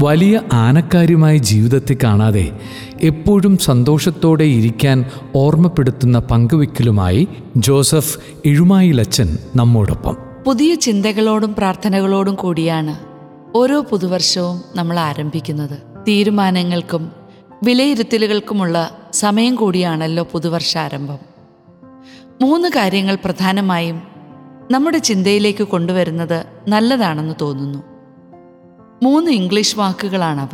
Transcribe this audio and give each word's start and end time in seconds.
വലിയ 0.00 0.40
ആനക്കാരുമായ 0.52 1.36
ജീവിതത്തെ 1.36 1.96
കാണാതെ 2.04 2.58
എപ്പോഴും 3.00 3.58
സന്തോഷത്തോടെ 3.58 4.44
ഇരിക്കാൻ 4.44 5.04
ഓർമ്മപ്പെടുത്തുന്ന 5.34 6.18
പങ്കുവെക്കലുമായി 6.18 7.28
ജോസഫ് 7.56 8.18
എഴുമായിലച്ചൻ 8.46 9.38
നമ്മോടൊപ്പം. 9.56 10.16
പുതിയ 10.46 10.74
ചിന്തകളോടും 10.74 11.54
പ്രാർത്ഥനകളോടും 11.54 12.34
കൂടിയാണ് 12.34 12.98
ഓരോ 13.56 13.80
പുതുവർഷവും 13.80 14.62
നമ്മൾ 14.76 14.98
ആരംഭിക്കുന്നത്. 14.98 15.78
തീരുമാനങ്ങൾക്കും 16.08 17.12
വിലയിരുത്തലുകൾക്കുമുള്ള 17.64 18.90
സമയം 19.12 19.54
കൂടിയാണല്ലോ 19.54 20.28
പുതുവർഷാരംഭം. 20.32 21.18
മൂന്ന് 22.42 22.68
കാര്യങ്ങൾ 22.68 23.18
പ്രധാനമായും 23.24 24.02
നമ്മുടെ 24.70 24.98
ചിന്തയിലേക്ക് 24.98 25.64
കൊണ്ടുവരുന്നത് 25.64 26.44
നല്ലതാണെന്ന് 26.68 27.34
തോന്നുന്നു. 27.40 27.97
മൂന്ന് 29.02 29.30
ഇംഗ്ലീഷ് 29.30 29.78
വാക്കുകളാണവ. 29.78 30.48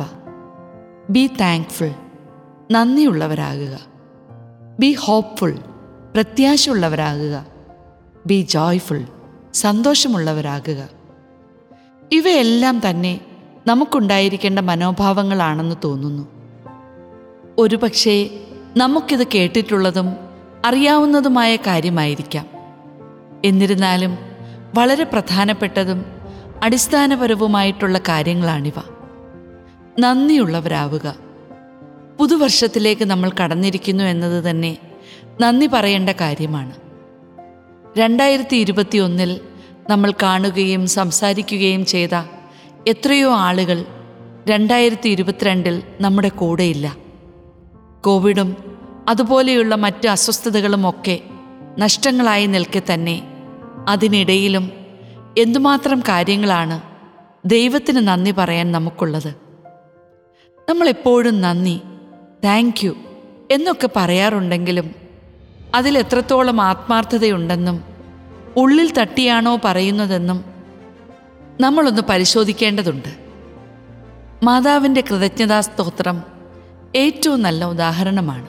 ബി 1.09 1.29
താങ്ക്ഫുൾ 1.41 1.91
നന്ദിയുള്ളവരാകുക. 2.71 3.79
ബി 4.79 4.93
ഹോപ്പ്ഫുൾ 4.93 5.59
പ്രത്യാശയുള്ളവരാകുക. 6.15 7.45
ബി 8.25 8.45
ജോയ്ഫുൾ 8.49 9.03
സന്തോഷമുള്ളവരാകുക. 9.53 10.89
ഇവയെല്ലാം 12.11 12.89
തന്നെ 12.89 13.21
നമുക്കുണ്ടായിരിക്കേണ്ട 13.67 14.59
മനോഭാവങ്ങളാണെന്ന് 14.59 15.75
തോന്നുന്നു. 15.83 16.27
ഒരുപക്ഷേ 17.57 18.29
നമുക്കിത് 18.77 19.27
കേട്ടിട്ടുള്ളതും 19.27 20.15
അറിയാവുന്നതുമായ 20.65 21.55
കാര്യമായിരിക്കാം. 21.55 22.45
എന്നിരുന്നാലും 23.45 24.17
വളരെ 24.75 25.03
പ്രധാനപ്പെട്ടതും 25.03 26.14
അടിസ്ഥാനപരവുമായിട്ടുള്ള 26.65 27.97
കാര്യങ്ങളാണിവ. 27.97 28.73
നന്ദിയുള്ളവരാവുക. 29.99 31.15
പുതുവർഷത്തിലേക്ക് 32.19 33.05
നമ്മൾ 33.05 33.31
കടന്നിരിക്കുന്നു 33.43 34.03
എന്നത് 34.03 34.43
തന്നെ 34.49 34.77
നന്ദി 35.41 35.69
പറയേണ്ട 35.73 36.09
കാര്യമാണ്. 36.09 36.71
രണ്ടായിരത്തി 37.97 38.55
ഇരുപത്തി 38.55 38.97
ഒന്നിൽ 38.97 39.39
നമ്മൾ 39.89 40.11
കാണുകയും 40.11 40.87
സംസാരിക്കുകയും 40.87 41.85
ചെയ്ത 41.85 42.09
എത്രയോ 42.87 43.33
ആളുകൾ 43.33 43.85
രണ്ടായിരത്തി 44.47 45.09
ഇരുപത്തിരണ്ടിൽ 45.09 45.83
നമ്മുടെ 46.01 46.29
കൂടെയില്ല. 46.29 46.97
കോവിഡും 48.05 48.79
അതുപോലെയുള്ള 49.09 49.75
മറ്റ് 49.75 50.07
അസ്വസ്ഥതകളുമൊക്കെ 50.07 51.19
നഷ്ടങ്ങളായി 51.79 52.45
നിൽക്കെ 52.45 52.81
തന്നെ 52.93 53.23
അതിനിടയിലും 53.89 54.84
എന്തുമാത്രം 55.37 55.99
കാര്യങ്ങളാണ് 55.99 56.81
ദൈവത്തിന് 57.45 58.07
നന്ദി 58.07 58.31
പറയാൻ 58.31 58.71
നമുക്കുള്ളത്? 58.71 59.35
നമ്മളെപ്പോഴും 60.69 61.41
നന്ദി 61.41 61.81
താങ്ക് 62.43 62.85
യു 62.85 62.95
എന്നൊക്കെ 63.51 63.89
പറയാറുണ്ടെങ്കിലും 63.95 64.95
അതിൽ 65.75 65.97
എത്രത്തോളം 65.97 66.61
ആത്മാർത്ഥതയുണ്ടെന്നും 66.61 67.83
ഉള്ളിൽ 68.57 68.93
തട്ടിയാണോ 68.93 69.59
പറയുന്നതെന്നും 69.65 70.45
നമ്മളൊന്ന് 71.61 72.01
പരിശോധിക്കേണ്ടതുണ്ട്. 72.01 73.09
മാതാവിന്റെ 74.43 75.03
കൃതജ്ഞതാ 75.11 75.61
സ്തോത്രം 75.61 76.23
ഏറ്റവും 76.95 77.41
നല്ല 77.41 77.65
ഉദാഹരണമാണ്. 77.65 78.47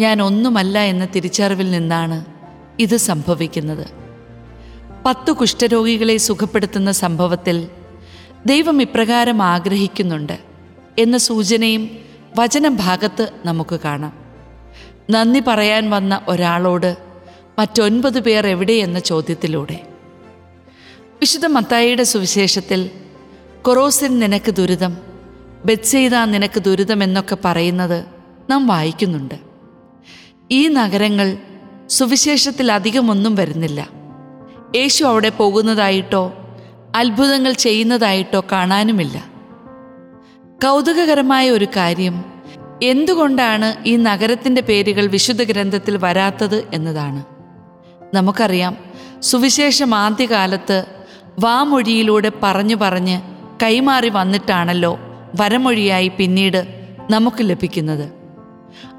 ഞാൻ 0.00 0.22
ഒന്നുമല്ല 0.22 0.78
എന്ന 0.78 1.04
തിരിച്ചറിവിൽ 1.04 1.70
നിന്നാണ് 1.70 2.24
ഇത് 2.78 2.96
സംഭവിക്കുന്നത്. 2.96 4.05
പത്തു 5.06 5.32
കുഷ്ഠരോഗികളെ 5.32 6.16
സുഖപ്പെടുത്തുന്ന 6.16 6.92
സംഭവത്തിൽ 6.92 7.68
ദൈവം 8.46 8.82
ഇപ്രകാരം 8.82 9.42
ആഗ്രഹിക്കുന്നുണ്ട് 9.42 10.38
എന്ന 10.98 11.18
സൂചനയും 11.18 11.98
വചനഭാഗത്ത് 12.36 13.32
നമുക്ക് 13.44 13.80
കാണാം. 13.84 14.12
നന്ദി 15.10 15.42
പറയാൻ 15.46 15.90
വന്ന 15.90 16.20
ഒരാളോട് 16.28 16.96
മറ്റൊൻപത് 17.58 18.20
പേർ 18.20 18.46
എവിടെ 18.46 18.72
എന്ന 18.72 18.98
ചോദ്യത്തിലൂടെ. 18.98 19.82
വിശുദ്ധ 21.20 21.46
മത്തായിയുടെ 21.46 22.02
സുവിശേഷത്തിൽ 22.02 22.90
കൊറോസിൻ 23.62 24.18
നിനക്ക് 24.18 24.54
ദുരിതം 24.54 24.96
ബെത്സെയ്ത 25.64 26.14
നിനക്ക് 26.14 26.62
ദുരിതം 26.62 27.02
എന്നൊക്കെ 27.02 27.36
പറയുന്നത് 27.44 28.04
നാം 28.50 28.66
വായിക്കുന്നുണ്ട്. 28.66 29.34
ഈ 30.50 30.68
നഗരങ്ങൾ 30.68 31.38
സുവിശേഷത്തിൽ 31.86 32.72
അധികമൊന്നും 32.72 33.34
വരുന്നില്ല. 33.34 33.95
യേശു 34.74 35.04
അവിടെ 35.04 35.28
പോകുന്നതായിട്ടോ 35.28 36.32
അത്ഭുതങ്ങൾ 36.96 37.52
ചെയ്യുന്നതായിട്ടോ 37.52 38.42
കാണാനുമില്ല. 38.52 39.24
കൗതുകകരമായ 40.64 41.50
ഒരു 41.50 41.64
കാര്യം 41.64 42.24
എന്തുകൊണ്ടാണ് 42.82 43.88
ഈ 43.88 43.96
നഗരത്തിന്റെ 43.96 44.62
പേരുകൾ 44.62 45.06
വിശുദ്ധ 45.06 45.42
ഗ്രന്ഥത്തിൽ 45.42 45.96
വരാത്തത് 45.96 46.68
എന്നതാണ്. 46.74 47.24
നമുക്കറിയാം 48.16 48.76
സുവിശേഷം 49.20 49.94
ആദ്യകാലത്ത് 49.94 50.84
വാമൊഴിയിലൂടെ 51.40 52.32
പറഞ്ഞു 52.42 52.76
പറഞ്ഞ് 52.76 53.20
കൈമാറി 53.62 54.08
വന്നിട്ടാണല്ലോ 54.08 54.98
വരമൊഴിയായി 55.40 56.08
പിന്നീട് 56.08 56.84
നമുക്ക് 57.10 57.36
ലഭിക്കുന്നത്. 57.40 58.12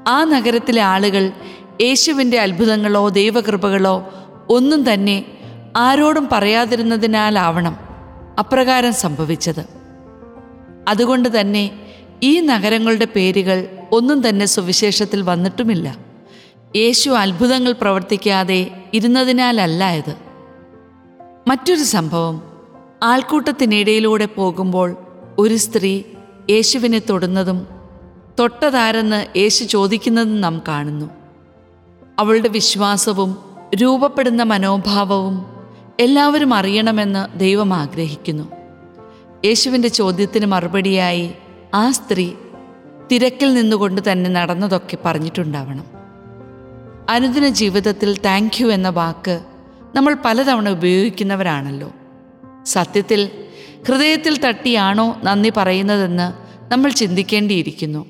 ആ 0.08 0.24
നഗരത്തിലെ 0.24 0.82
ആളുകൾ 0.82 1.32
യേശുവിന്റെ 1.80 2.38
അത്ഭുതങ്ങളോ 2.40 3.08
ദൈവകൃപകളോ 3.08 4.14
ഒന്നും 4.48 4.94
തന്നെ 4.94 5.24
ആരോടും 5.78 6.28
പറയാതിരുന്നതിനാലാവണം 6.32 7.76
അപ്രകാരം 8.38 8.92
സംഭവിച്ചത്. 8.92 9.66
അതുകൊണ്ട് 10.88 11.40
തന്നെ 11.40 11.70
ഈ 12.22 12.40
നഗരങ്ങളുടെ 12.40 13.04
പേരുകൾ 13.04 13.68
ഒന്നും 13.92 14.28
തന്നെ 14.28 14.46
സുവിശേഷത്തിൽ 14.46 15.22
വന്നിട്ടുമില്ല. 15.22 15.96
യേശു 16.76 17.10
അത്ഭുതങ്ങൾ 17.10 17.72
പ്രവർത്തിക്കാതെ 17.72 18.70
ഇരുന്നതിനാലല്ല 18.94 19.90
ഇത് 19.90 20.16
മറ്റൊരു 21.48 21.82
സംഭവം 21.82 22.42
ആൾക്കൂട്ടത്തിനിടയിലൂടെ 23.02 24.24
പോകുമ്പോൾ 24.24 24.96
ഒരു 25.38 25.56
സ്ത്രീ 25.56 26.02
യേശുവിനെ 26.50 26.98
തൊടുന്നതും 26.98 27.66
തൊട്ടതാരെന്ന് 28.38 29.38
യേശു 29.38 29.64
ചോദിക്കുന്നതും 29.64 30.40
നാം 30.40 30.62
കാണുന്നു. 30.68 31.10
അവളുടെ 32.18 32.48
വിശ്വാസവും 32.48 33.38
രൂപപ്പെടുന്ന 33.74 34.42
മനോഭാവവും 34.42 35.57
എല്ലാവരും 36.00 36.54
അറിയണമെന്ന് 36.54 37.38
ദൈവം 37.38 37.74
ആഗ്രഹിക്കുന്നു. 37.74 38.52
യേശുവിന്റെ 39.44 39.88
ചോദ്യത്തിന് 39.88 40.46
മറുപടിയായി 40.46 41.32
ആ 41.74 41.90
സ്ത്രീ 41.90 42.32
തിരക്കിൽ 43.12 43.54
നിന്നുകൊണ്ട് 43.54 44.12
തന്നെ 44.12 44.30
നടന്നതൊക്കെ 44.30 44.98
പറഞ്ഞിട്ടുണ്ടാവണം. 45.04 45.84
അനുദിന 47.08 47.48
ജീവിതത്തിൽ 47.48 48.18
താങ്ക് 48.18 48.62
യു 48.62 48.66
എന്ന 48.66 48.88
വാക്ക് 48.88 49.40
നമ്മൾ 49.94 50.16
പലതവണ 50.24 50.68
ഉപയോഗിക്കുന്നവരാണല്ലോ. 50.68 51.92
സത്യത്തിൽ 52.66 53.30
ഹൃദയത്തിൽ 53.88 54.40
തട്ടിയാണോ 54.40 55.20
നന്ദി 55.24 55.52
പറയുന്നതെന്ന് 55.56 56.32
നമ്മൾ 56.72 56.90
ചിന്തിക്കേണ്ടിയിരിക്കുന്നു. 56.90 58.06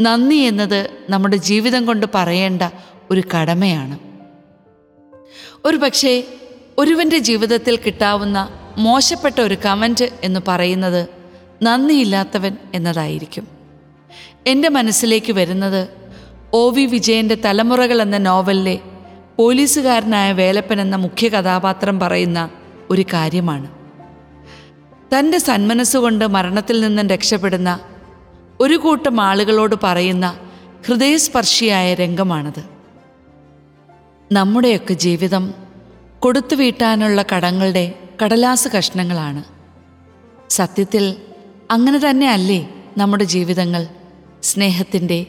നന്ദി 0.00 0.36
എന്നത് 0.36 0.90
നമ്മുടെ 1.10 1.36
ജീവിതം 1.36 1.86
കൊണ്ട് 1.86 2.06
പറയേണ്ട 2.14 2.62
ഒരു 3.10 3.22
കടമയാണ്. 3.34 3.98
ഒരു 5.64 5.76
പക്ഷേ 5.76 6.24
ഒരുവന്റെ 6.78 7.18
ജീവിതത്തിൽ 7.18 7.76
കിട്ടാവുന്ന 7.76 8.48
മോശപ്പെട്ട 8.78 9.40
ഒരു 9.40 9.56
കമന്റ് 9.64 10.10
എന്ന് 10.22 10.40
പറയുന്നത് 10.48 11.08
നന്ദിയില്ലാത്തവൻ 11.62 12.56
എന്നതായിരിക്കും. 12.74 13.48
എന്റെ 14.46 14.68
മനസ്സിലേക്ക് 14.68 15.32
വരുന്നത് 15.32 15.88
ഒ 16.52 16.70
വി 16.70 16.86
വിജയന്റെ 16.86 17.34
തലമുറകൾ 17.34 18.02
എന്ന 18.02 18.18
നോവലിലെ 18.18 18.78
പോലീസുകാരനായ 19.38 20.32
വേലപ്പൻ 20.32 20.80
എന്ന 20.80 20.96
മുഖ്യ 20.96 21.28
കഥാപാത്രം 21.28 22.00
പറയുന്ന 22.00 22.50
ഒരു 22.90 23.04
കാര്യമാണ്. 23.12 23.70
തന്റെ 25.18 25.38
സന്മനസ്സുകൊണ്ട് 25.38 26.26
മരണത്തിൽ 26.26 26.80
നിന്നും 26.80 27.08
രക്ഷപ്പെടുന്ന 27.08 27.80
ഒരു 28.60 28.76
കൂട്ടം 28.76 29.20
ആളുകളോട് 29.20 29.76
പറയുന്ന 29.82 30.38
ഹൃദയസ്പർശിയായ 30.86 31.94
രംഗമാണത്. 31.94 32.64
നമ്മുടെയൊക്കെ 34.32 34.94
ജീവിതം 34.94 35.61
കൊടുത്തു 36.22 36.54
വീട്ടാനുള്ള 36.54 37.24
കടങ്ങളുടെ 37.36 37.98
കടലാസ് 38.24 38.68
കഷ്ണങ്ങളാണ്. 38.68 39.44
സത്യത്തിൽ 40.50 41.16
അങ്ങനെ 41.70 42.10
തന്നെ 42.10 42.30
അല്ലേ 42.30 42.68
നമ്മുടെ 42.96 43.24
ജീവിതങ്ങൾ? 43.24 43.86
സ്നേഹത്തിന്റെ 44.42 45.26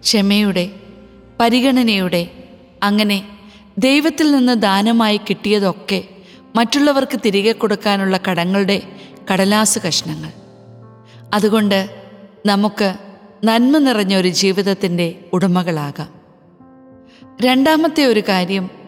ക്ഷമയുടെ 0.00 0.70
പരിഗണനയുടെ 1.40 2.44
അങ്ങനെ 2.82 3.28
ദൈവത്തിൽ 3.78 4.32
നിന്ന് 4.32 4.52
ദാനമായി 4.52 5.16
കിട്ടിയതൊക്കെ 5.16 6.04
മറ്റുള്ളവർക്ക് 6.56 7.20
തിരികെ 7.24 7.52
കൊടുക്കാനുള്ള 7.52 8.20
കടങ്ങളുടെ 8.30 8.82
കടലാസ് 9.32 9.78
കഷ്ണങ്ങൾ. 9.78 10.32
അതുകൊണ്ട് 11.34 12.04
നമുക്ക് 12.46 12.94
നന്മ 13.44 13.78
നിറഞ്ഞ 13.78 14.16
ഒരു 14.16 14.28
ജീവിതത്തിന്റെ 14.28 15.24
ഉടമകളാകാം. 15.32 16.08
രണ്ടാമത്തെ 17.42 18.04
ഒരു 18.04 18.20
കാര്യം 18.20 18.81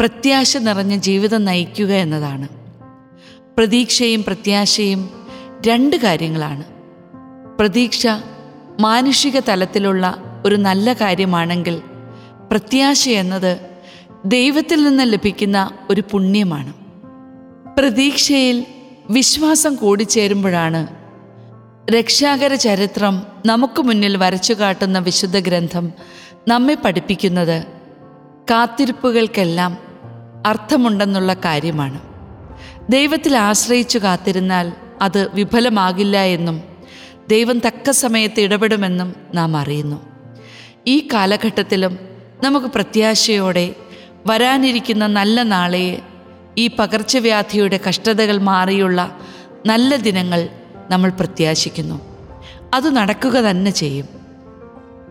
പ്രത്യാശ 0.00 0.56
നിറഞ്ഞ 0.56 0.96
ജീവിതം 0.96 1.44
നയിക്കുക 1.44 1.92
എന്നതാണ്. 1.94 2.48
പ്രതീക്ഷയും 3.56 4.24
പ്രത്യാശയും 4.24 5.10
രണ്ട് 5.66 5.96
കാര്യങ്ങളാണ്. 5.96 6.64
പ്രതീക്ഷ 7.58 8.06
മാനുഷിക 8.80 9.40
തലത്തിലുള്ള 9.40 10.22
ഒരു 10.46 10.54
നല്ല 10.54 10.92
കാര്യമാണെങ്കിൽ 10.92 11.82
പ്രത്യാശ 12.50 13.08
എന്നത് 13.08 13.60
ദൈവത്തിൽ 14.24 14.84
നിന്ന് 14.84 15.12
ലഭിക്കുന്ന 15.12 15.70
ഒരു 15.90 16.02
പുണ്യമാണ്. 16.10 16.72
പ്രതീക്ഷയിൽ 17.78 18.66
വിശ്വാസം 19.10 19.74
കൂടിച്ചേരുമ്പോഴാണ് 19.74 20.86
രക്ഷാകര 21.90 22.54
ചരിത്രം 22.54 23.22
നമുക്ക് 23.46 23.82
മുന്നിൽ 23.82 24.16
വരച്ചു 24.16 24.52
കാട്ടുന്ന 24.52 24.98
വിശുദ്ധ 24.98 25.38
ഗ്രന്ഥം 25.38 25.92
നമ്മെ 26.48 26.74
പഠിപ്പിക്കുന്നത്. 26.74 27.64
കാത്തിരിപ്പുകൾക്കെല്ലാം 28.50 29.85
അർത്ഥമുണ്ടെന്നുള്ള 30.46 31.34
കാര്യമാണ്. 31.34 32.00
ദൈവത്തിൽ 32.92 33.36
ആശ്രയിച്ചു 33.36 33.98
കാത്തിരുന്നാൽ 33.98 34.72
അത് 35.02 35.28
വിഫലമാകില്ല 35.34 36.22
എന്നും 36.22 36.62
ദൈവം 37.28 37.58
തക്ക 37.58 37.90
സമയത്ത് 37.90 38.40
ഇടപെടുമെന്നും 38.40 39.14
നാം 39.34 39.56
അറിയുന്നു. 39.56 40.02
ഈ 40.86 41.08
കാലഘട്ടത്തിലും 41.14 41.98
നമുക്ക് 42.44 42.66
പ്രത്യാശയോടെ 42.66 43.74
വരാനിരിക്കുന്ന 44.26 45.06
നല്ല 45.06 45.42
നാളെയെ 45.42 45.98
ഈ 46.58 46.70
പകർച്ചവ്യാധിയുടെ 46.78 47.80
കഷ്ടതകൾ 47.88 48.38
മാറിയുള്ള 48.38 49.18
നല്ല 49.66 49.96
ദിനങ്ങൾ 49.96 50.48
നമ്മൾ 50.90 51.10
പ്രത്യാശിക്കുന്നു. 51.10 52.00
അത് 52.74 52.96
നടക്കുക 52.96 53.36
തന്നെ 53.36 53.70
ചെയ്യും. 53.70 54.08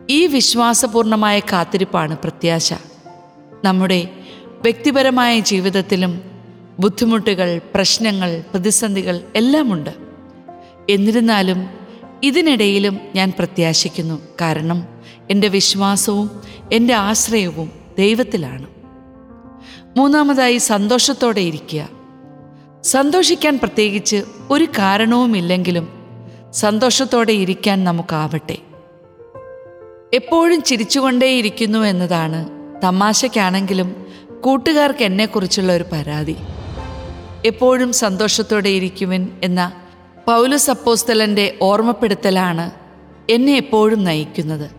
ഈ 0.10 0.28
വിശ്വാസപൂർണമായ 0.28 1.40
കാത്തിരിപ്പാണ് 1.40 2.18
പ്രത്യാശ. 2.18 2.74
നമ്മുടെ 3.66 4.25
വ്യക്തിപരമായ 4.66 5.40
ജീവിതത്തിലും 5.40 6.22
ബുദ്ധിമുട്ടുകൾ 6.80 7.62
പ്രശ്നങ്ങൾ 7.76 8.44
പ്രതിസന്ധികൾ 8.52 9.22
എല്ലാമുണ്ട്. 9.36 9.90
എന്നിരുന്നാലും 10.90 11.70
ഇതിനിടയിലും 12.24 13.00
ഞാൻ 13.16 13.34
പ്രത്യാശിക്കുന്നു. 13.40 14.22
കാരണം 14.42 14.88
എന്റെ 15.32 15.48
വിശ്വാസവും 15.48 16.44
എന്റെ 16.72 16.94
ആശ്രയവും 16.94 17.72
ദൈവത്തിലാണ്. 17.98 18.66
മൂന്നാമതായി 19.98 20.58
സന്തോഷത്തോടെ 20.58 21.42
ഇരിക്കുക. 21.42 21.90
സന്തോഷിക്കാൻ 22.84 23.58
പ്രത്യേകിച്ച് 23.58 24.24
ഒരു 24.52 24.64
കാരണവുമില്ലെങ്കിലും 24.64 25.90
സന്തോഷത്തോടെ 26.54 27.34
ഇരിക്കാൻ 27.34 27.84
നമുക്കാവട്ടെ. 27.84 28.58
എപ്പോഴും 30.14 30.62
ചിരിച്ചുകൊണ്ടേയിരിക്കുന്നു 30.62 31.80
എന്നതാണ് 31.80 32.50
തമാശയ്ക്കാണെങ്കിലും 32.84 34.06
കൂട്ടുകാർക്ക് 34.46 35.04
എന്നെക്കുറിച്ചുള്ള 35.04 35.74
ഒരു 35.74 35.86
പരാതി. 35.92 36.36
എപ്പോഴും 37.46 37.94
സന്തോഷത്തോടെ 37.94 38.70
ഇരിക്കുവിൻ 38.70 39.28
എന്ന 39.44 39.72
പൗലസ് 40.28 40.70
അപ്പോസ്തലന്റെ 40.70 41.58
ഓർമ്മപ്പെടുത്തലാണ് 41.62 42.72
എന്നെ 43.30 43.58
എപ്പോഴും 43.58 44.04
നയിക്കുന്നത്. 44.04 44.72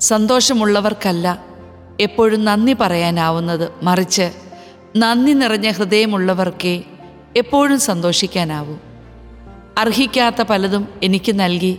സന്തോഷമുള്ളവർക്കല്ല 0.00 1.44
എപ്പോഴും 2.00 2.44
നന്ദി 2.44 2.76
പറയാനാവുന്നത് 2.80 3.70
മറിച്ച് 3.82 4.30
നന്ദി 4.96 5.32
നിറഞ്ഞ 5.32 5.70
ഹൃദയമുള്ളവർക്കേ 5.70 6.82
എപ്പോഴും 7.36 7.80
സന്തോഷിക്കാനാവൂ. 7.80 8.76
അർഹിക്കാത്ത 9.78 10.42
പലതും 10.42 10.88
എനിക്ക് 11.02 11.40
നൽകി 11.40 11.78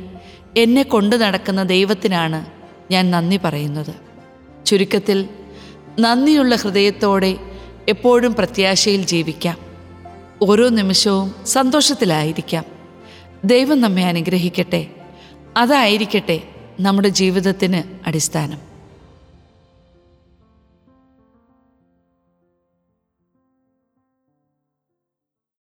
എന്നെ 0.58 0.84
കൊണ്ടു 0.84 1.16
നടക്കുന്ന 1.16 1.63
ദൈവത്തിനാണ് 1.63 2.46
ഞാൻ 2.92 3.12
നന്ദി 3.12 3.40
പറയുന്നത്. 3.44 3.94
ചുരുക്കത്തിൽ 4.66 5.30
നന്ദിയുള്ള 5.99 6.55
ഹൃദയത്തോടെ 6.55 7.38
എപ്പോഴും 7.89 8.33
പ്രത്യാശയിൽ 8.33 9.05
ജീവിക്കാം. 9.05 9.57
ഓരോ 10.41 10.69
നിമിഷവും 10.69 11.35
സന്തോഷത്തിലായിരിക്കാം. 11.45 12.65
ദൈവം 13.45 13.81
നമ്മെ 13.81 14.03
അനുഗ്രഹിക്കട്ടെ. 14.03 14.88
അതായിരിക്കട്ടെ 15.57 16.43
നമ്മുടെ 16.79 17.07
ജീവിതത്തിന് 17.07 18.07
അടിസ്ഥാനം. 18.07 18.70